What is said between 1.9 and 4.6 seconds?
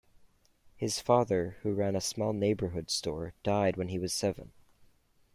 a small neighborhood store, died when he was seven.